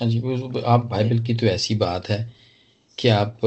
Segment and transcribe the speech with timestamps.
[0.00, 0.18] हाँ जी
[0.62, 2.18] आप बाइबल की तो ऐसी बात है
[2.98, 3.40] कि आप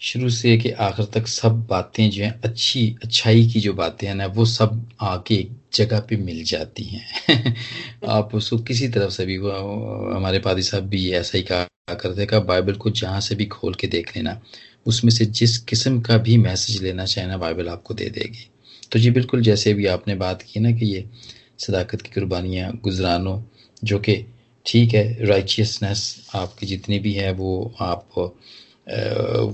[0.00, 4.14] शुरू से के आखिर तक सब बातें जो हैं, अच्छी, अच्छाई की जो बातें हैं
[4.14, 7.54] ना, वो सब आके एक जगह पे मिल जाती हैं।
[8.08, 9.52] आप उसको किसी तरफ़ से भी, वो
[10.16, 13.74] हमारे पादी साहब भी ऐसा ही कहा करते कि बाइबल को जहाँ से भी खोल
[13.74, 14.40] के देख लेना,
[14.86, 18.48] उसमें से जिस किस्म का भी मैसेज लेना चाहे ना, बाइबल आपको दे देगी।
[18.92, 21.08] तो जी, बिल्कुल जैसे भी आपने बात की ना कि ये
[21.58, 23.42] सदाकत की कुर्बानियाँ गुजरानों,
[23.84, 24.24] जो कि
[24.68, 26.00] ठीक है राइचियसनेस
[26.34, 28.18] आपकी जितनी भी है वो आप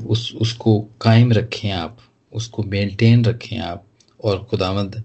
[0.08, 1.98] उस उसको कायम रखें आप
[2.32, 3.84] उसको मेंटेन रखें आप
[4.20, 5.02] और खुदामंद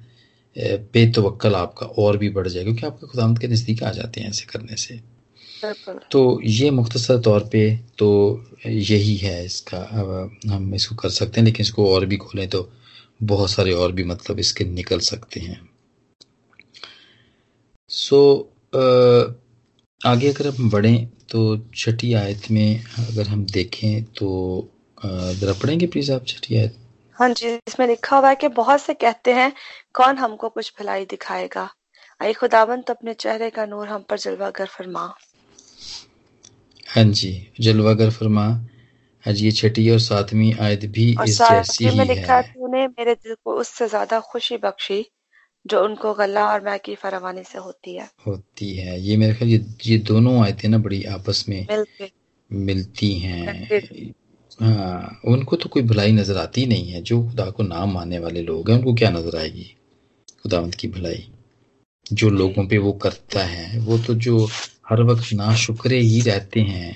[0.94, 4.46] बेतवक्ल आपका और भी बढ़ जाए क्योंकि आपके खुदामंद के नज़दीक आ जाते हैं ऐसे
[4.46, 5.00] करने से।
[6.12, 7.64] तो ये मुख्तसर तौर पे
[7.98, 8.10] तो
[8.66, 9.80] यही है इसका
[10.50, 12.70] हम इसको कर सकते हैं लेकिन इसको और भी खोलें तो
[13.24, 15.60] बहुत सारे और भी मतलब इसके निकल सकते हैं।
[17.90, 18.20] सो
[18.74, 19.36] so,
[20.02, 21.40] आगे अगर हम बढ़ें तो
[21.76, 24.30] छठी आयत में अगर हम देखें तो
[24.98, 26.78] जरा पढ़ेंगे प्लीज़ आप छठी आयत?
[27.18, 29.52] हाँ जी इसमें लिखा हुआ है कि बहुत से कहते हैं
[29.96, 31.70] कौन हमको कुछ भलाई दिखाएगा?
[32.22, 35.04] आई खुदावन तो अपने चेहरे का नूर हम पर जलवागर फरमा।
[36.86, 38.48] हाँ जी जलवागर फरमा।
[39.24, 42.88] हाँ जी ये छठी और सातवीं आयत भी इस जैसी ही में लिखा है तूने
[42.88, 45.06] मेरे दिल को उससे ज़्यादा खुशी बख्शी।
[45.66, 49.50] जो उनको गला और मैं की फरमानी से होती है। होती है। ये मेरे ख्याल
[49.52, 51.66] ये ये दोनों आयतें ना बड़ी आपस में
[52.52, 54.14] मिलती। हैं।
[54.60, 58.42] हाँ उनको तो कोई भलाई नज़र आती नहीं है। जो खुदा को नाम मानने वाले
[58.42, 59.76] लोग हैं उनको क्या नज़र आएगी?
[60.44, 61.26] खुदावंत की भलाई।
[62.12, 64.46] जो लोगों पे वो करता है वो तो जो
[64.90, 66.96] हर वक्त ना शुक्रे ही रहते हैं।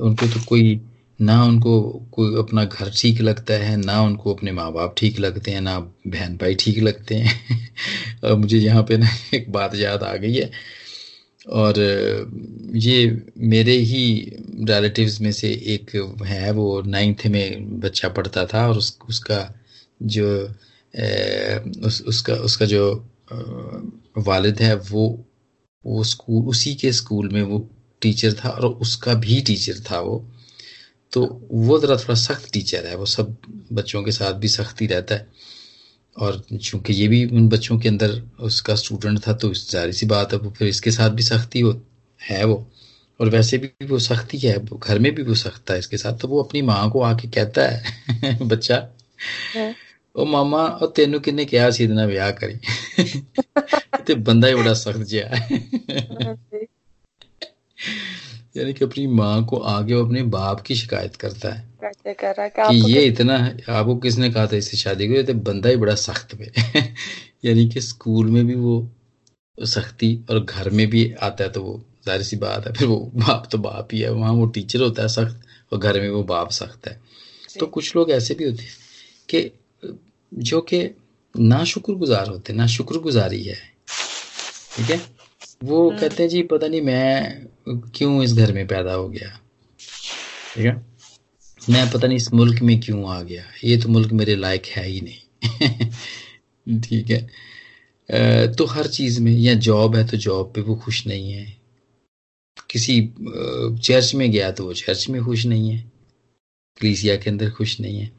[0.00, 0.74] उनको तो कोई
[1.20, 1.72] ना उनको
[2.12, 5.78] कोई अपना घर ठीक लगता है ना उनको अपने माँ बाप ठीक लगते हैं ना
[6.06, 7.34] बहन भाई ठीक लगते हैं।
[8.24, 10.50] और मुझे यहाँ पे ना एक बात याद आ गई है।
[11.52, 11.78] और
[12.76, 12.96] ये
[13.38, 14.02] मेरे ही
[14.70, 15.90] रिलेटिव्स में से एक
[16.26, 19.38] है वो नाइन्थ में बच्चा पढ़ता था और उस उसका
[20.02, 20.26] जो
[20.94, 22.84] ए, उस उसका उसका जो
[24.18, 25.06] वालिद है वो
[25.84, 27.58] वो स्कूल उसी के स्कूल में वो
[28.02, 30.24] टीचर था और उसका भी टीचर था वो।
[31.12, 33.36] तो वो ज़रा थोड़ा सख्त टीचर है वो सब
[33.72, 35.28] बच्चों के साथ भी सख्ती रहता है।
[36.16, 40.32] और चूँकि ये भी उन बच्चों के अंदर उसका स्टूडेंट था तो जारी सी बात
[40.32, 41.80] है वो फिर इसके साथ भी सख्ती हो
[42.20, 42.66] है वो।
[43.20, 46.28] और वैसे भी वो सख्ती है घर में भी वो सख्त है इसके साथ तो
[46.28, 48.76] वो अपनी माँ को आके कहता है बच्चा
[49.56, 49.72] हाँ।
[50.16, 52.58] ओ मामा और तेनू किन्ने क्या सी इतना ब्याह करी?
[54.06, 56.36] ते बंदा ही बड़ा सख्त जिहा हाँ
[58.56, 61.64] यानी कि अपनी माँ को आगे वो अपने बाप की शिकायत करता है।
[62.14, 65.34] कर रहा कि, कि ये इतना है आपको किसने कहा था इससे शादी को तो
[65.34, 66.50] बंदा ही बड़ा सख्त में
[67.44, 68.88] यानी कि स्कूल में भी वो
[69.62, 73.10] सख्ती और घर में भी आता है तो वो ज़ाहिर सी बात है फिर वो
[73.14, 75.40] बाप तो बाप ही है। वहाँ वो टीचर होता है सख्त
[75.72, 77.00] और घर में वो बाप सख्त है।
[77.60, 78.72] तो कुछ लोग ऐसे भी होते हैं
[79.28, 79.50] कि
[80.34, 80.94] जो कि
[81.36, 83.56] ना शुक्रगुजार होते ना शुक्रगुजारी है।
[84.76, 85.15] ठीक है?
[85.64, 89.40] वो हम्म। कहते हैं जी पता नहीं मैं क्यों इस घर में पैदा हो गया?
[90.54, 90.86] ठीक है?
[91.70, 93.44] मैं पता नहीं इस मुल्क में क्यों आ गया?
[93.64, 97.26] ये तो मुल्क मेरे लायक है ही नहीं। ठीक है?
[98.52, 101.56] तो हर चीज़ में या जॉब है तो जॉब पे वो खुश नहीं है।
[102.70, 103.12] किसी
[103.82, 105.92] चर्च में गया तो वो चर्च में खुश नहीं है।
[106.76, 108.12] क्लीसिया के अंदर खुश नहीं है।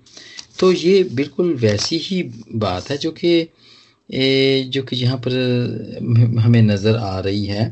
[0.60, 2.24] तो ये बिल्कुल वैसी ही
[2.56, 3.50] बात है जो कि
[4.10, 5.32] जो कि यहाँ पर
[6.40, 7.66] हमें नज़र आ रही है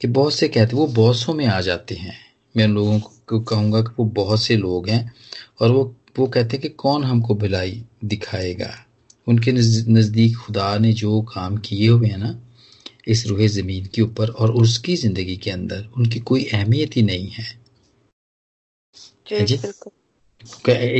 [0.00, 2.16] कि बहुत से कहते वो बॉसों में आ जाते हैं।
[2.54, 5.12] मैं उन लोगों को कहूँगा कि वो बहुत से लोग हैं
[5.60, 8.74] और वो वो कहते हैं कि कौन हमको भलाई दिखाएगा?
[9.26, 12.38] उनके नज़दीक खुदा ने जो काम किए हुए हैं ना
[13.08, 17.28] इस रूह ज़मीन के ऊपर और उसकी ज़िंदगी के अंदर उनकी कोई अहमियत ही नहीं
[17.28, 17.46] है।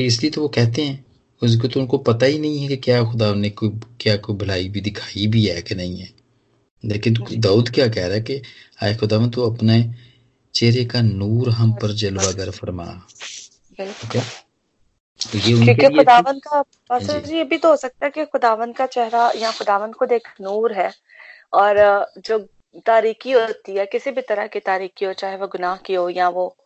[0.06, 1.05] इसलिए तो वो कहते हैं
[1.43, 3.69] उसको तो उनको पता ही नहीं है कि क्या खुदा ने कोई
[4.00, 6.09] क्या कोई भलाई भी दिखाई भी है कि नहीं है।
[6.84, 8.42] लेकिन दाऊद क्या कह रहा है कि
[8.83, 9.95] आए खुदा तो अपने
[10.54, 12.84] चेहरे का नूर हम पर जलवागर फरमा।
[13.78, 14.22] ठीक
[15.33, 18.86] तो ये क्योंकि खुदावन का पास्टर ये भी तो हो सकता है कि खुदावन का
[18.86, 20.92] चेहरा या खुदावन को देख नूर है।
[21.53, 21.77] और
[22.18, 22.39] जो
[22.86, 26.28] तारीकी होती है किसी भी तरह की तारीकी हो चाहे वो गुनाह की हो या
[26.28, 26.57] वो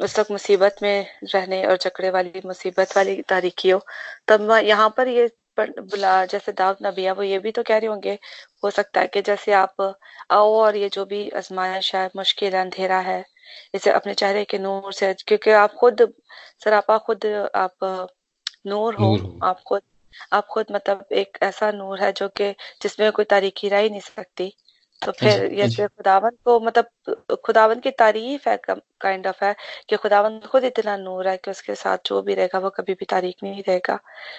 [0.00, 3.80] उस वक्त मुसीबत में रहने और चकड़े वाली मुसीबत वाली तारीखी हो
[4.28, 5.30] तब यहाँ पर ये
[5.60, 8.18] बुला जैसे दाऊद नबी है वो ये भी तो कह रहे होंगे
[8.64, 9.80] हो सकता है कि जैसे आप
[10.30, 13.24] आओ और ये जो भी आजमाइश है मुश्किल अंधेरा है
[13.74, 16.06] इसे अपने चेहरे के नूर से क्योंकि आप खुद
[16.64, 18.08] सरापा खुद आप
[18.66, 19.14] नूर हो।
[19.44, 19.82] आप खुद
[20.32, 22.50] आप खुद मतलब एक ऐसा नूर है जो कि
[22.82, 24.52] जिसमें कोई तारीखी रह ही नहीं सकती।
[25.02, 29.54] तो फिर जैसे खुदावन को मतलब खुदावन की तारीफ़ है काइंड ऑफ़ है
[29.88, 33.04] कि खुदावन खुद इतना नूर है कि उसके साथ जो भी रहेगा वो कभी भी
[33.04, 33.98] तारीफ़ नहीं रहेगा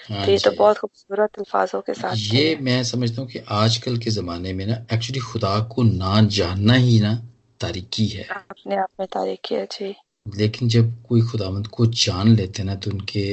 [0.10, 3.98] हाँ तो ये तो बहुत खूबसूरत अल्फाजों के साथ ये मैं समझता हूँ कि आजकल
[3.98, 7.16] के जमाने में ना एक्चुअली खुदा को ना जानना ही ना
[7.62, 12.64] तारीकी है। अपने आप में तारीकी है जी। लेकिन जब कोई खुदावंत को जान लेते
[12.64, 13.26] ना तो उनके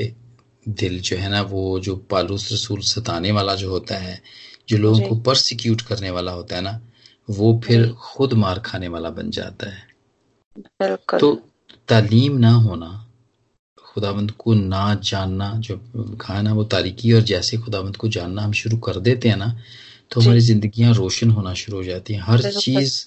[0.69, 4.21] दिल जो है ना वो जो पालूस रसूल सताने वाला जो होता है
[4.69, 6.81] जो लोगों को परसिक्यूट करने वाला होता है ना
[7.31, 9.87] वो फिर खुद मार खाने वाला बन जाता है।
[11.21, 11.35] तो
[11.89, 13.05] तालीम ना होना
[13.85, 18.53] खुदावंत को ना जानना जो कहा ना वो तारीकी और जैसे खुदावंत को जानना हम
[18.53, 19.59] शुरू कर देते हैं ना
[20.11, 23.07] तो हमारी जिंदगियाँ रोशन होना शुरू हो जाती हैं। हर चीज़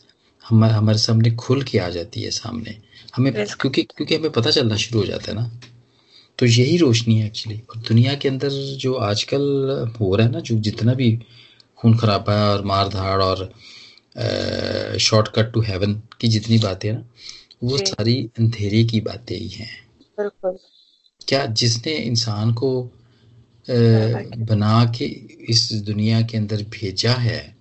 [0.50, 2.78] हमारे हमारे सामने खुल के आ जाती है सामने।
[3.16, 5.52] हमें क्योंकि क्योंकि हमें पता चलना शुरू हो जाता है ना।
[6.40, 9.42] तो यही रोशनी है एक्चुअली और दुनिया के अंदर जो आजकल
[10.02, 11.20] हो रहा है ना जो जितना भी
[11.78, 13.54] खून खराबा और मार धाड़ और
[15.00, 17.06] शॉर्टकट टू हेवन की जितनी बातें हैं ना
[17.64, 19.88] वो सारी अंधेरे की बातें ही हैं।
[21.28, 23.74] क्या जिसने इंसान को आ,
[24.38, 25.06] बना के
[25.50, 27.58] इस दुनिया के अंदर भेजा है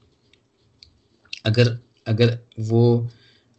[1.47, 3.11] अगर अगर वो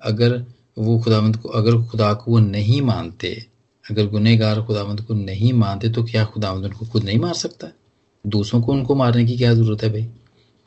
[0.01, 0.45] अगर
[0.77, 3.45] वो खुदावंत को अगर खुदा को वो नहीं मानते
[3.91, 7.67] अगर गुनहगार खुदावंत को नहीं मानते तो क्या खुदावंत उनको खुद नहीं मार सकता?
[8.27, 10.09] दूसरों को उनको मारने की क्या ज़रूरत है भाई?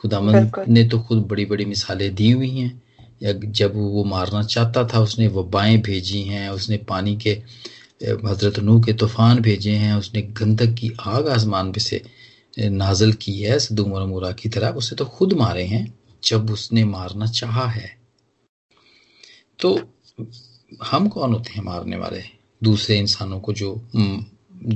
[0.05, 2.83] खुदावंत ने तो खुद बड़ी बड़ी मिसालें दी हुई हैं।
[3.23, 7.31] या जब वो मारना चाहता था उसने वबाएँ भेजी हैं उसने पानी के
[8.27, 12.03] हज़रत नू के तूफ़ान भेजे हैं उसने गंधक की आग आसमान पे से
[12.57, 15.85] नाजल की है सदूम और मुरा की तरह उसे तो खुद मारे हैं
[16.23, 17.91] जब उसने मारना चाहा है।
[19.59, 19.79] तो
[20.85, 22.23] हम कौन होते हैं मारने वाले?
[22.63, 23.71] दूसरे इंसानों को जो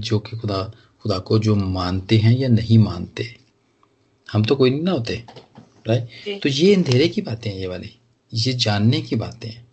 [0.00, 0.62] जो कि खुदा
[1.04, 3.34] खुदा को जो मानते हैं या नहीं मानते?
[4.28, 5.22] हम तो कोई नहीं ना होते
[5.86, 7.94] राइट तो ये अंधेरे की बातें हैं ये वाली
[8.32, 9.66] ये जानने की बातें हैं।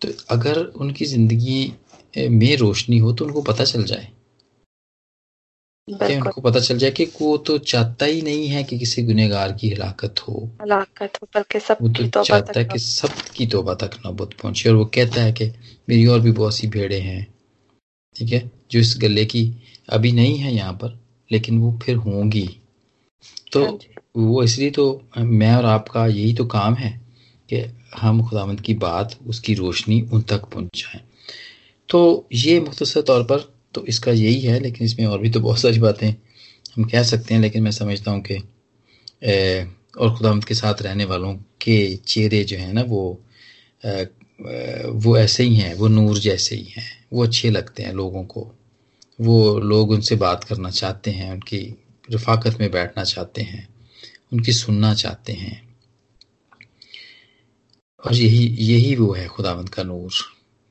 [0.00, 1.72] तो अगर उनकी ज़िंदगी
[2.30, 4.08] में रोशनी हो तो उनको पता चल जाए।
[5.88, 9.52] कि उनको पता चल जाए कि वो तो चाहता ही नहीं है कि किसी गुनेगार
[9.52, 13.74] की हिलाकत हो। हलाकत हो बल्कि सब वो तो चाहता है कि सब की तोबा
[13.74, 15.46] तक नौबत पहुँचे और वो कहता है कि
[15.88, 17.26] मेरी और भी बहुत सी भेड़े हैं
[18.16, 19.44] ठीक है जो इस गले की
[19.88, 20.98] अभी नहीं है यहाँ पर
[21.30, 22.48] लेकिन वो फिर होंगी।
[23.52, 23.78] तो हाँ
[24.16, 26.90] वो इसलिए तो मैं और आपका यही तो काम है
[27.48, 27.62] कि
[27.96, 31.00] हम खुदावंत की बात उसकी रोशनी उन तक पहुंचाएँ।
[31.88, 35.58] तो ये मुख्तसर तौर पर तो इसका यही है लेकिन इसमें और भी तो बहुत
[35.58, 36.08] सारी बातें
[36.76, 38.36] हम कह सकते हैं लेकिन मैं समझता हूँ कि
[40.00, 43.20] और खुदावंत के साथ रहने वालों के चेहरे जो हैं ना वो
[43.84, 44.06] ए,
[44.86, 48.50] वो ऐसे ही हैं वो नूर जैसे ही हैं वो अच्छे लगते हैं लोगों को।
[49.20, 51.58] वो लोग उनसे बात करना चाहते हैं उनकी
[52.10, 53.66] रफाकत में बैठना चाहते हैं,
[54.32, 55.60] उनकी सुनना चाहते हैं।
[58.02, 60.10] और यही यही वो है खुदावंत का नूर।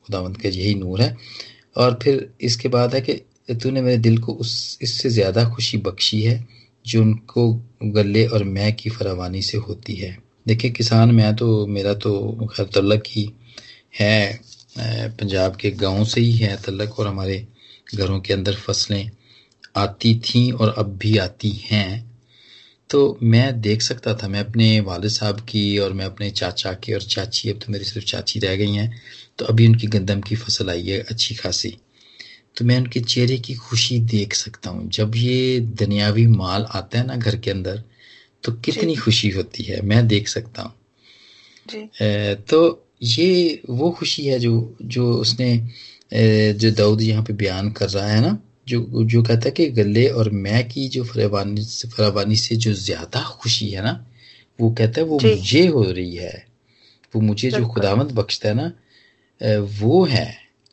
[0.05, 1.15] खुदावंत का यही नूर है।
[1.77, 3.13] और फिर इसके बाद है कि
[3.53, 6.47] तूने मेरे दिल को उस, इससे ज़्यादा खुशी बख्शी है,
[6.85, 7.51] जो उनको
[7.83, 12.65] गले और मैं की फरावानी से होती है। देखिए, किसान मैं तो मेरा तो खैर
[12.65, 13.31] तल्लक ही
[13.99, 14.39] है।
[14.79, 17.45] पंजाब के गाँव से ही है तल्लक और हमारे
[17.95, 19.09] घरों के अंदर फ़सलें।
[19.79, 22.07] आती थीं और अब भी आती हैं।
[22.89, 26.93] तो मैं देख सकता था मैं अपने वाले साहब की और मैं अपने चाचा की
[26.93, 29.01] और चाची अब तो मेरी सिर्फ़ चाची रह गई हैं
[29.39, 31.69] तो अभी उनकी गंदम की फ़सल आई है अच्छी खासी।
[32.57, 37.05] तो मैं उनके चेहरे की खुशी देख सकता हूँ। जब ये दुनियावी माल आता है
[37.07, 37.83] ना घर के अंदर
[38.43, 40.73] तो कितनी खुशी होती है मैं देख सकता हूँ।
[42.49, 45.55] तो ये वो खुशी है जो जो उसने
[46.53, 48.37] जो दाऊद यहाँ पे बयान कर रहा है ना
[48.69, 53.21] जो जो कहता है कि गले और मैं की जो फरावानी फरावानी से जो ज़्यादा
[53.41, 53.93] खुशी है ना
[54.59, 56.33] वो कहता है वो मुझे हो रही है।
[57.13, 58.71] वो मुझे जो खुदावंत बख्शता है ना
[59.81, 60.27] वो है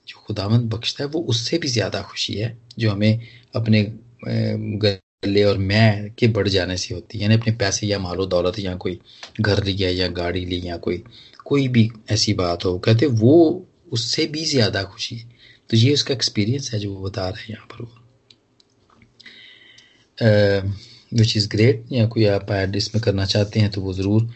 [0.08, 3.20] जो खुदावंत बख्शता है वो उससे भी ज़्यादा खुशी है जो हमें
[3.54, 3.82] अपने
[4.24, 8.58] गले और मैं के बढ़ जाने से होती है। यानी अपने पैसे या मालो दौलत
[8.60, 8.98] या कोई
[9.40, 11.02] घर लिया या गाड़ी ली या कोई
[11.46, 13.34] कोई भी ऐसी बात हो कहते वो
[13.92, 15.35] उससे भी ज़्यादा खुशी है।
[15.70, 17.90] तो ये उसका एक्सपीरियंस है जो वो बता रहे हैं यहाँ पर वो।
[21.12, 24.28] विच इज़ ग्रेट या कोई आप ऐड इसमें करना चाहते हैं तो वो ज़रूर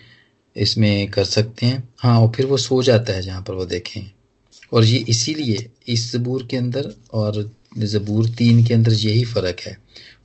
[0.57, 4.01] इसमें कर सकते हैं। हाँ और फिर वो सो जाता है जहाँ पर वो देखें।
[4.73, 7.43] और ये इसीलिए इस ज़बूर के अंदर और
[7.79, 9.77] ज़बूर तीन के अंदर यही फ़र्क है।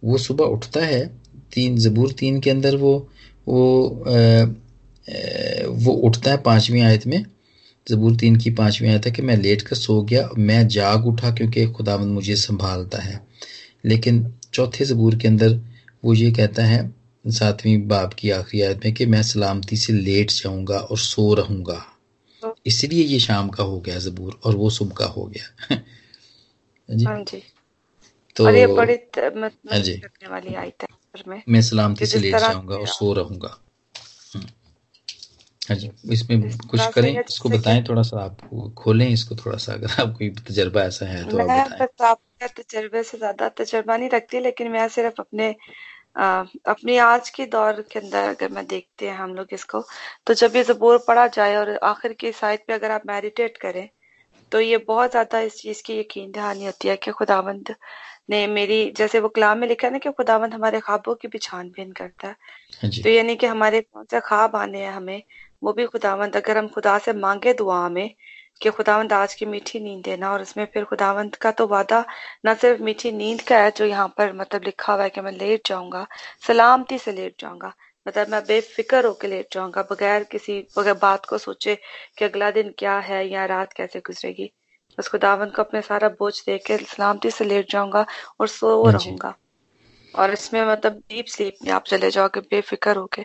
[0.04, 1.06] वो सुबह उठता है
[1.54, 2.94] तीन ज़बूर तीन के अंदर वो
[3.48, 7.24] वो आ, आ, वो उठता है पाँचवीं आयत में
[7.90, 11.32] जबूर तीन की पांचवी आयत है कि मैं लेट कर सो गया मैं जाग उठा
[11.32, 13.28] क्योंकि खुदावंद मुझे संभालता है।
[13.86, 15.60] लेकिन चौथे जबूर के अंदर
[16.06, 16.94] वो ये कहता है
[17.26, 21.86] सातवीं बाप की आखिरी आयत में कि मैं सलामती से लेट जाऊँगा और सो रहूँगा।
[22.66, 25.78] इसलिए ये शाम का हो गया जबूर और वो सुबह का हो गया।
[26.90, 27.44] जी। हाँ जी।
[28.36, 30.02] तो और ये बड़ी हाँ जी।
[30.32, 33.65] वाली आयत है मैं सलामती से लेट जाऊँगा और सो रहूँगा।
[35.70, 38.38] हाँ जी इसमें कुछ करें इसको बताएँ थोड़ा सा आप
[38.78, 42.48] खोलें इसको थोड़ा सा अगर आप कोई तजर्बा ऐसा है तो मैं आप बताएँ आपके
[42.62, 45.56] तजर्बे से ज़्यादा तजर्बा नहीं रखती लेकिन मैं सिर्फ़ अपने
[46.18, 49.84] आ, अपनी आज के दौर के अंदर अगर मैं देखते हैं हम लोग इसको
[50.28, 53.88] तो जब ये जबूर पढ़ा जाए और आखिर की साइड पे अगर आप मेडिटेट करें
[54.52, 57.76] तो ये बहुत ज़्यादा इस चीज़ की यकीन दहानी होती है कि खुदावंद
[58.30, 61.38] ने मेरी जैसे वो कलाम में लिखा है ना कि खुदावंद हमारे ख्वाबों की भी
[61.40, 62.36] छानबीन करता है।
[62.84, 65.22] हाँ तो यानी कि हमारे कौन सा ख्वाब आने हैं हमें
[65.64, 68.10] वो भी खुदावंद अगर हम खुदा से मांगे दुआ में
[68.62, 72.04] कि खुदावंद आज की मीठी नींद देना और उसमें फिर खुदावंद का तो वादा
[72.46, 75.32] न सिर्फ़ मीठी नींद का है जो यहाँ पर मतलब लिखा हुआ है कि मैं
[75.32, 76.06] लेट जाऊँगा
[76.48, 77.74] सलामती से लेट जाऊँगा
[78.08, 81.76] मतलब मैं बेफिक्र होकर लेट जाऊँगा बगैर किसी बगैर बात को सोचे
[82.18, 84.52] कि अगला दिन क्या है या रात कैसे गुजरेगी।
[84.98, 88.06] बस खुदावंद को अपने सारा बोझ दे के सलामती से लेट जाऊँगा
[88.40, 89.34] और सो हाँ रहूँगा।
[90.18, 93.24] और इसमें मतलब डीप स्लीप में आप चले जाओगे बेफिक्र होके।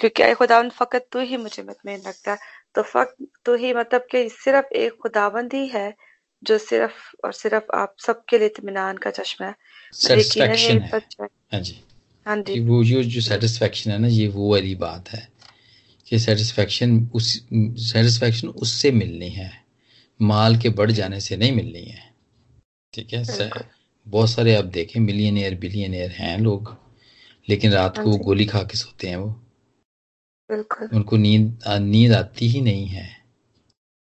[0.00, 2.38] क्योंकि खुदावंद फकत तू ही मुझे मतमीन रखता है।
[2.74, 5.94] तो फक तो ही मतलब कि सिर्फ़ एक खुदाबंद ही है
[6.42, 6.92] जो सिर्फ़
[7.24, 9.54] और सिर्फ़ आप सबके लिए इतमान का चश्मा है।
[9.92, 11.00] सेटिस्फेक्शन है।
[11.52, 11.84] हाँ। जी।
[12.26, 15.28] हाँ जी। वो जो जो सेटिस्फेक्शन है ना ये वो वाली बात है
[16.08, 17.32] कि सेटिस्फेक्शन उस
[17.92, 19.64] सेटिस्फेक्शन उससे मिलनी है।
[20.22, 22.14] माल के बढ़ जाने से नहीं मिलनी है।
[22.94, 23.24] ठीक है?
[24.10, 26.76] बहुत सारे आप देखें मिलियन एयर बिलियन बिलियनियर हैं लोग
[27.48, 29.28] लेकिन रात हाँ को वो गोली खा के सोते हैं वो।
[30.50, 33.08] बिल्कुल। उनको नींद नींद आती ही नहीं है।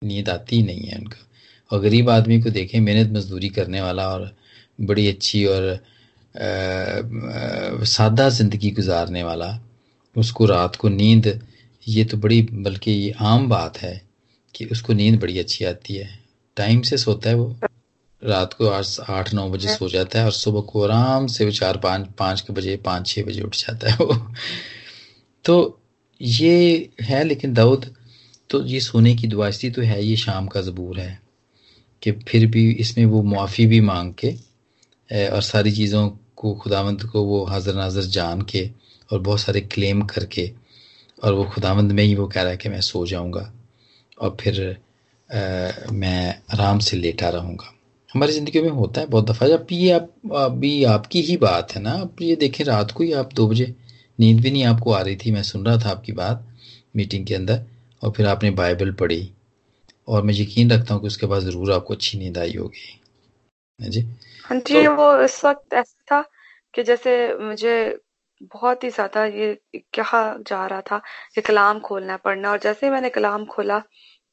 [0.02, 1.28] नींद आती ही नहीं है उनको।
[1.72, 4.36] और गरीब आदमी को देखें मेहनत मजदूरी करने वाला और
[4.82, 5.80] बड़ी अच्छी और
[7.86, 9.52] सादा ज़िंदगी गुजारने वाला
[10.16, 11.28] उसको रात को नींद
[11.88, 14.02] ये तो बड़ी बल्कि ये आम बात है
[14.56, 16.10] कि उसको नींद बड़ी अच्छी आती है।
[16.58, 17.56] टाइम से सोता है वो।
[18.24, 21.52] रात को आठ आठ नौ बजे सो जाता है और सुबह को आराम से वो
[21.52, 24.16] चार पाँच पाँच के बजे पाँच छः बजे उठ जाता है वो।
[25.46, 25.80] तो
[26.22, 27.96] ये है लेकिन दाऊद
[28.50, 31.20] तो ये सोने की दुआ इसलिए तो है ये शाम का ज़बूर है
[32.02, 34.32] कि फिर भी इसमें वो मुआफ़ी भी मांग के
[35.28, 38.70] और सारी चीज़ों को खुदावंद को वो हाजिर नाजर जान के
[39.12, 40.52] और बहुत सारे क्लेम करके
[41.24, 43.52] और वो खुदावंद में ही वो कह रहा है कि मैं सो जाऊँगा
[44.22, 44.62] और फिर
[45.30, 47.74] आ, मैं आराम से लेटा रहूँगा।
[48.14, 51.82] हमारी ज़िंदगी में होता है बहुत दफ़ा। जब ये आप अभी आपकी ही बात है
[51.82, 53.74] ना आप ये देखें रात को ही आप दो बजे
[54.20, 56.48] नींद भी नहीं आपको आ रही थी मैं सुन रहा था आपकी बात
[56.96, 57.62] मीटिंग के अंदर
[58.02, 59.32] और फिर आपने बाइबल पढ़ी।
[60.08, 63.00] और मैं यकीन रखता हूँ कि उसके बाद ज़रूर आपको अच्छी नींद आई होगी।
[63.80, 64.02] जी?
[64.46, 66.22] हाँ जी तो, वो इस वक्त ऐसा था
[66.74, 68.00] कि जैसे मुझे
[68.44, 69.54] बहुत ही ज़्यादा ये
[69.96, 71.02] कहा जा रहा था
[71.36, 73.80] कि कलाम खोलना पढ़ना। और जैसे ही मैंने कलाम खोला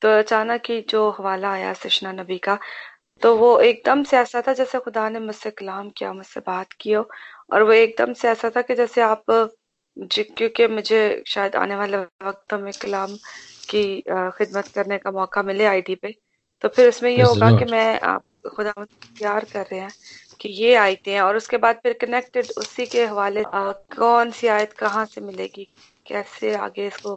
[0.03, 2.59] तो अचानक ही जो हवाला आया सृष्णा नबी का
[3.23, 6.93] तो वो एकदम से ऐसा था जैसे खुदा ने मुझसे कलाम किया मुझसे बात की
[6.93, 7.09] हो।
[7.53, 9.25] और वो एकदम से ऐसा था कि जैसे आप
[9.97, 10.99] जी क्योंकि मुझे
[11.29, 13.17] शायद आने वाले वक्त में कलाम
[13.69, 13.83] की
[14.39, 16.13] खिदमत करने का मौका मिले आईडी पे
[16.65, 18.73] तो फिर उसमें ये होगा कि मैं आप खुदा
[19.19, 19.93] प्यार कर रहे हैं
[20.41, 24.73] कि ये आयतें हैं और उसके बाद फिर कनेक्टेड उसी के हवाले कौन सी आयत
[24.75, 25.65] कहाँ से मिलेगी
[26.07, 27.15] कैसे आगे इसको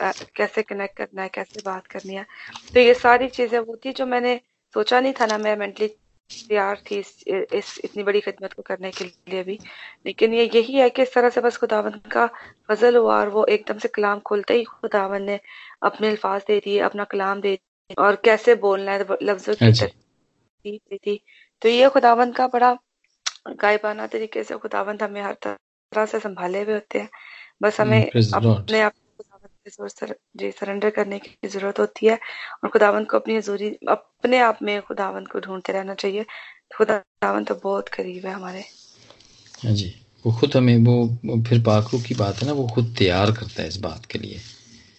[0.00, 2.24] आ, कैसे कनेक्ट करना है कैसे बात करनी है।
[2.74, 4.40] तो ये सारी चीज़ें वो थी जो मैंने
[4.74, 5.88] सोचा नहीं था ना मैं मेंटली
[6.48, 9.58] तैयार थी इस, इस इतनी बड़ी खिदमत को करने के लिए भी।
[10.06, 12.26] लेकिन ये यही है कि इस तरह से बस खुदावन का
[12.68, 15.40] फजल हुआ और वो एकदम से कलाम खोलते ही खुदावन ने
[15.82, 19.86] अपने अल्फाज दे दिए अपना कलाम दे दिए और कैसे बोलना है लफ्जों की अच्छा।
[19.86, 21.20] तरतीब थी
[21.62, 22.76] तो ये खुदावन का बड़ा
[23.48, 27.08] गायबाना तरीके से खुदावंद हमें हर तरह से संभाले हुए होते हैं।
[27.62, 28.92] बस हमें अपने आप
[29.66, 32.18] जी सरेंडर करने की ज़रूरत होती है।
[32.64, 36.24] और खुदावंत को अपनी हजूरी अपने आप में खुदावंत को ढूंढते रहना चाहिए।
[36.76, 38.64] खुदावंत तो बहुत करीब है हमारे।
[39.64, 43.32] हाँ जी। वो खुद हमें वो फिर पाकरू की बात है ना वो खुद तैयार
[43.32, 44.40] करता है इस बात के लिए।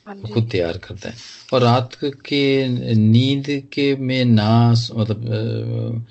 [0.07, 1.15] हाँ वो खुद तैयार करता है।
[1.53, 6.05] और रात के नींद के में ना मतलब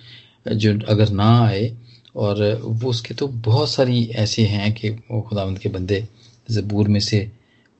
[0.53, 1.77] जो अगर ना आए
[2.17, 6.07] और वो उसके तो बहुत सारी ऐसे हैं कि वो खुदावंत के बंदे
[6.51, 7.31] जबूर में से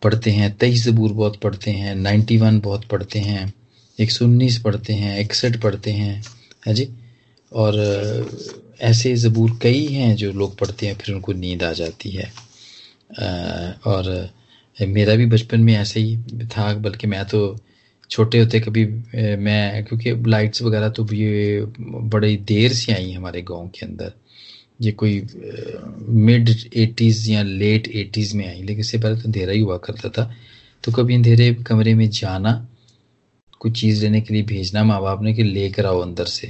[0.03, 3.53] पढ़ते हैं, तेईस जबूर बहुत पढ़ते हैं नाइन्टी वन बहुत पढ़ते हैं,
[3.99, 6.23] एक सौ उन्नीस पढ़ते हैं, इकसठ पढ़ते हैं,
[6.67, 6.89] है जी?
[7.53, 7.79] और
[8.83, 12.33] ऐसे ज़बूर कई हैं जो लोग पढ़ते हैं, फिर उनको नींद आ जाती है।
[13.87, 14.31] और
[14.79, 16.17] मेरा भी बचपन में ऐसे ही
[16.49, 17.57] था, बल्कि मैं तो
[18.11, 18.85] छोटे होते कभी
[19.37, 24.13] मैं, क्योंकि लाइट्स वगैरह तो ये बड़ी देर से आई हमारे गाँव के अंदर।
[24.83, 25.21] ये कोई
[26.27, 30.09] मिड एटीज़ या लेट एटीज़ में आई, लेकिन इससे पहले तो अंधेरा ही हुआ करता
[30.09, 30.33] था।
[30.85, 32.53] तो कभी अंधेरे कमरे में जाना
[33.61, 36.47] कुछ चीज़ लेने के लिए भेजना माँ बाप ने कि लेकर आओ अंदर से,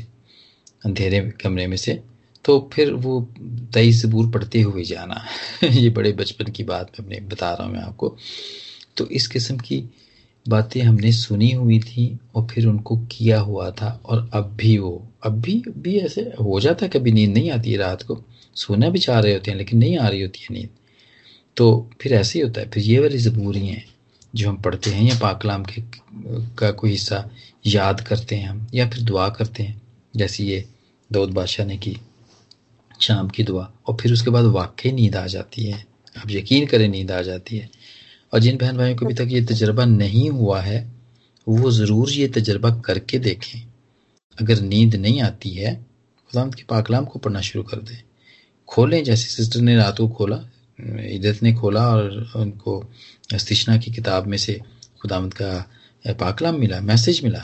[0.85, 2.01] अंधेरे कमरे में से
[2.45, 5.25] तो फिर वो दही सबूर पढ़ते हुए जाना।
[5.65, 8.17] ये बड़े बचपन की बात मैं अपने बता रहा हूँ मैं आपको।
[8.97, 9.79] तो इस किस्म की
[10.47, 15.09] बातें हमने सुनी हुई थी और फिर उनको किया हुआ था और अब भी वो,
[15.23, 18.23] अब भी भी ऐसे हो जाता है कभी नींद नहीं आती है रात को।
[18.57, 20.69] सोना भी चाह रहे होते हैं लेकिन नहीं आ रही होती है नींद।
[21.57, 23.85] तो फिर ऐसे ही होता है, फिर ये वाली ज़बूरी हैं
[24.35, 25.83] जो हम पढ़ते हैं या पाकलाम के,
[26.59, 27.29] का कोई हिस्सा
[27.67, 29.81] याद करते हैं हम या फिर दुआ करते हैं।
[30.17, 30.65] जैसे ये
[31.11, 31.97] दौद बादशाह ने की,
[33.01, 35.85] शाम की दुआ और फिर उसके बाद वाकई नींद आ जाती है।
[36.17, 37.71] आप यकीन करें नींद आ जाती है।
[38.33, 40.81] और जिन बहन भाइयों को अभी तक ये तजर्बा नहीं हुआ है,
[41.47, 43.61] वो ज़रूर ये तजर्बा करके देखें।
[44.39, 48.03] अगर नींद नहीं आती है खुदा के पाकलाम को पढ़ना शुरू कर दें।
[48.69, 50.37] खोलें जैसे सिस्टर ने रात को खोला,
[50.79, 52.79] इदत ने खोला और उनको
[53.35, 54.61] अस्तिशना की किताब में से
[55.03, 57.43] खुदामद का पाकलाम मिला, मैसेज मिला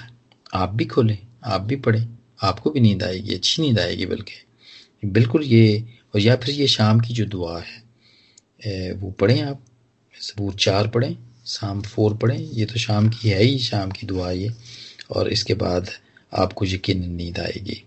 [0.54, 2.06] आप भी खोलें, आप भी पढ़ें,
[2.42, 7.00] आपको भी नींद आएगी, अच्छी नींद आएगी बल्कि। बिल्कुल ये, और या फिर ये शाम
[7.00, 9.60] की जो दुआ है वो पढ़ें आप।
[10.20, 14.30] सबूर चार पढ़ें शाम फोर पढ़ें ये तो शाम की है ही शाम की दुआ
[14.30, 14.50] ये
[15.10, 15.90] और इसके बाद
[16.32, 17.82] आपको यकीन नींद आएगी।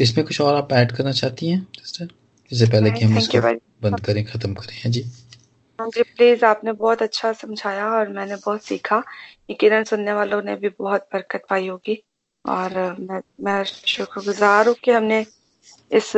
[0.00, 2.08] इसमें कुछ और आप ऐड करना चाहती हैं सिस्टर?
[2.50, 3.40] इससे पहले कि हम इसको
[3.82, 5.02] बंद करें ख़त्म करें हैं जी।
[5.78, 9.02] हाँ जी प्लीज़ आपने बहुत अच्छा समझाया और मैंने बहुत सीखा।
[9.50, 12.02] यकीन सुनने वालों ने भी बहुत बरकत पाई होगी।
[12.44, 15.24] और मैं मैं शुक्रगुजार हूँ कि हमने
[15.90, 16.12] इस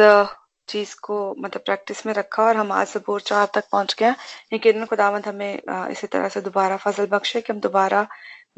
[0.69, 4.13] चीज़ को मतलब प्रैक्टिस में रखा और हम आज से बोर चार तक पहुँच गए
[4.55, 5.53] यकीन खुदावंत हमें
[5.93, 8.07] इसी तरह से दोबारा फजल बख्शे कि हम दोबारा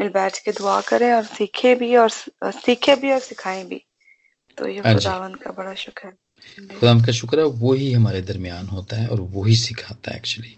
[0.01, 3.83] मिल बैठ के दुआ करें और सीखे भी और सीखे भी और सिखाएँ भी।
[4.59, 6.13] तो ये हाँ खुदावंत का बड़ा शुक्र है।
[6.79, 10.17] खुदाम का शुक्र है वो ही हमारे दरमियान होता है और वो ही सिखाता है
[10.17, 10.57] एक्चुअली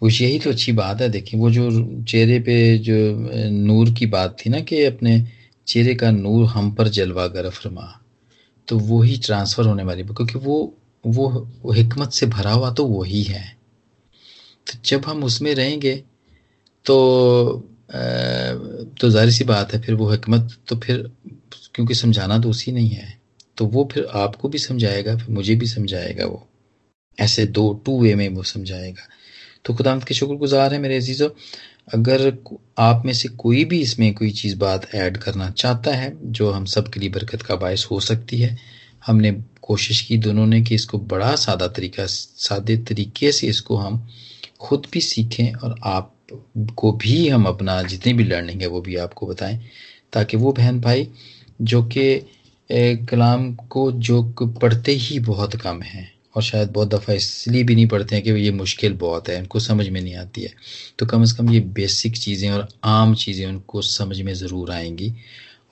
[0.00, 1.70] कुछ यही तो अच्छी बात है देखिए वो जो
[2.04, 2.94] चेहरे पे जो
[3.50, 5.20] नूर की बात थी ना कि अपने
[5.66, 7.99] चेहरे का नूर हम पर जलवा गर फरमा।
[8.68, 13.02] तो वो ही ट्रांसफ़र होने वाली क्योंकि वो वो, हिकमत से भरा हुआ तो वो
[13.02, 13.24] ही
[14.66, 16.04] तो जब हम उसमें रहेंगे
[16.84, 17.66] तो
[19.00, 21.10] तो ज़ाहिर सी बात है फिर वो हिकमत तो फिर
[21.74, 23.20] क्योंकि समझाना तो उसी नहीं है
[23.56, 26.48] तो वो फिर आपको भी समझाएगा फिर मुझे भी समझाएगा वो।
[27.18, 29.08] ऐसे दो टू वे में वो समझाएगा।
[29.64, 31.28] तो खुदा के शुक्रगुजार है मेरे अजीज़ों,
[31.94, 32.32] अगर
[32.78, 36.64] आप में से कोई भी इसमें कोई चीज़ बात ऐड करना चाहता है, जो हम
[36.64, 38.56] सब के लिए बरकत का बायस हो सकती है,
[39.06, 44.06] हमने कोशिश की दोनों ने कि इसको बड़ा सादा तरीका, सादे तरीके से इसको हम
[44.60, 46.14] खुद भी सीखें और आप
[46.76, 49.60] को भी हम अपना जितनी भी लर्निंग है वो भी आपको बताएँ,
[50.12, 51.08] ताकि वो बहन भाई,
[51.62, 52.22] जो कि
[53.10, 57.86] कलाम को, जो पढ़ते ही बहुत कम हैं। और शायद बहुत दफ़ा इसलिए भी नहीं
[57.88, 60.50] पढ़ते हैं कि ये मुश्किल बहुत है उनको समझ में नहीं आती है।
[60.98, 65.12] तो कम से कम ये बेसिक चीज़ें और आम चीज़ें उनको समझ में ज़रूर आएँगी।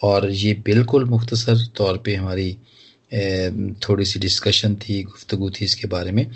[0.03, 2.53] और ये बिल्कुल मुख्तसर तौर पे हमारी
[3.83, 6.27] थोड़ी सी डिस्कशन थी गुफ्तु थी इसके बारे में।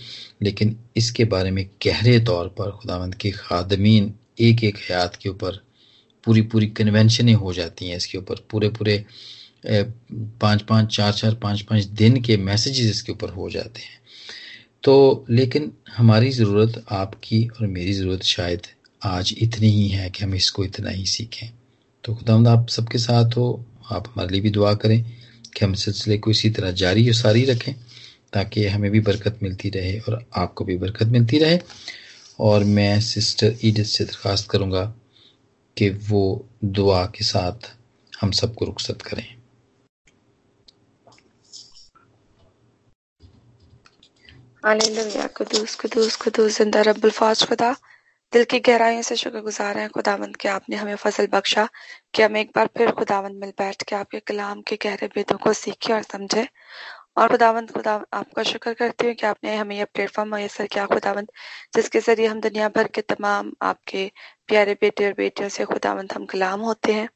[0.43, 5.61] लेकिन इसके बारे में गहरे तौर पर खुदावंद के खादमीन एक एक हयात के ऊपर
[6.25, 9.05] पूरी पूरी कन्वेंशनें हो जाती हैं इसके ऊपर। पूरे पूरे
[9.67, 14.01] पाँच पाँच चार चार पाँच पाँच दिन के मैसेजेस इसके ऊपर हो जाते हैं।
[14.85, 18.63] तो लेकिन हमारी ज़रूरत आपकी और मेरी ज़रूरत शायद
[19.03, 21.51] आज इतनी ही है कि हम इसको इतना ही सीखें।
[22.05, 25.03] तो खुदा आप सबके साथ हो, आप हमारे लिए भी दुआ करें
[25.57, 27.75] कि हम सिलसिले को इसी तरह जारी और सारी रखें
[28.33, 31.59] ताकि हमें भी बरकत मिलती रहे और आपको भी बरकत मिलती रहे।
[32.41, 34.85] और मैं सिस्टर ईडत से दरख्वास्त करूँगा
[35.77, 37.71] कि वो दुआ के साथ
[38.21, 39.27] हम सबको रुखसत करें।
[44.65, 47.71] हालेलुया, कुदूस कुदूस कुदूस, ज़िंदा रब्बुल फाज, खुदा।
[48.33, 51.69] दिल की गहराइयों से शुक्रगुजार हैं, खुदावंद, के आपने हमें फजल बख्शा,
[52.15, 55.53] कि हम एक बार फिर खुदावंद मिल बैठ के आपके कलाम के गहरे बेदों को
[55.53, 56.47] सीखे और समझे।
[57.17, 61.29] और खुदावंद, खुदा, आपका शुक्र करती हूँ कि आपने हमें यह प्लेटफॉर्म मैसर किया, खुदावंद,
[61.75, 64.11] जिसके ज़रिए हम दुनिया भर के तमाम आपके
[64.49, 67.09] प्यारे बेटे और बेटियों से, खुदावंद, हम कलाम होते हैं।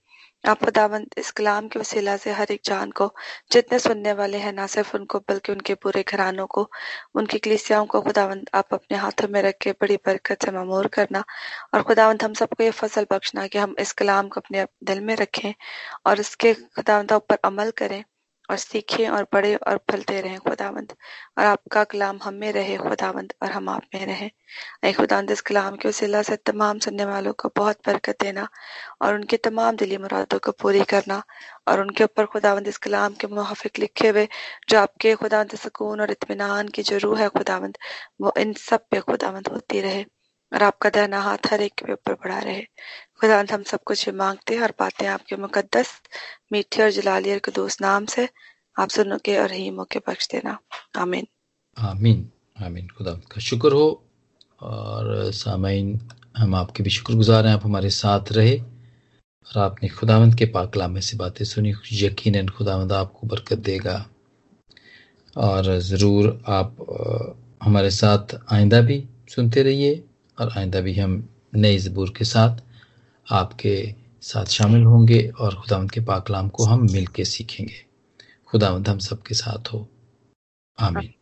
[0.46, 3.06] आप खुदावंद इस कलाम के वसीला से हर एक जान को
[3.52, 6.70] जितने सुनने वाले हैं, ना सिर्फ़ उनको, बल्कि उनके पूरे घरानों को,
[7.14, 11.24] उनकी कलिसियाओं को खुदावंद आप अपने हाथों में रख के बड़ी बरकत से मामूर करना।
[11.74, 15.14] और खुदावंद, हम सबको ये फ़सल बख्शना कि हम इस कलाम को अपने दिल में
[15.16, 15.52] रखें
[16.06, 18.02] और इसके खुदावंद ऊपर अमल करें।
[18.50, 20.92] और सीखें और पढ़े और फलते रहें खुदावंद।
[21.38, 24.30] और आपका कलाम हम में रहे खुदावंद और हम आप में रहें।
[24.84, 28.48] अय खुदावंद, इस कलाम के वसीला से तमाम सुनने वालों को बहुत बरकत देना
[29.02, 31.22] और उनके तमाम दिली मुरादों को पूरी करना
[31.68, 34.28] और उनके ऊपर खुदावंद, इस कलाम के मुहाफिक लिखे हुए
[34.68, 37.78] जो आपके खुदावंद सुकून और इतमान की जो रूह है खुदावंद,
[38.20, 40.04] वो इन सब पे खुदावंद होती रहे
[40.52, 42.62] और आपका दहना हाथ हर एक के ऊपर बढ़ा रहे।
[43.20, 45.88] खुदा हम सब कुछ मांगते हैं और पाते हैं आपके मुकद्दस,
[46.52, 48.28] मीठे और जलाली और दोस्त नाम से।
[48.80, 50.58] आप सुनो के और रहीमों के बख्श देना।
[50.96, 51.26] आमीन।
[51.78, 52.30] आमीन।
[52.64, 54.02] आमीन। खुदा का शुक्र हो।
[54.60, 58.58] और सामीन हम आपके भी शुक्रगुजार हैं, आप हमारे साथ रहे।
[59.46, 64.06] और आपने खुदावंद के पाकला में से बातें सुनी। यकीन खुदावंद आपको बरकत देगा।
[65.36, 66.76] और ज़रूर आप
[67.62, 70.04] हमारे साथ आइंदा भी सुनते रहिए।
[70.40, 72.65] और आइंदा भी हम नए ज़बूर के साथ
[73.30, 77.86] आपके साथ शामिल होंगे और खुदावंद के पाकलाम को हम मिल के सीखेंगे।
[78.46, 79.88] खुदावंद हम सबके साथ हो।
[80.78, 81.12] आमीन।